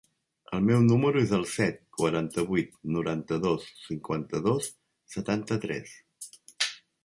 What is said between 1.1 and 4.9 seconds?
es el set, quaranta-vuit, noranta-dos, cinquanta-dos,